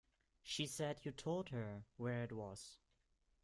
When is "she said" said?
0.41-1.01